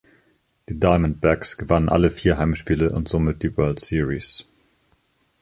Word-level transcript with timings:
Die 0.67 0.79
Diamondbacks 0.79 1.57
gewannen 1.59 1.87
alle 1.87 2.09
vier 2.09 2.39
Heimspiele 2.39 2.89
und 2.91 3.07
somit 3.07 3.43
die 3.43 3.55
World 3.55 3.79
Series. 3.79 4.47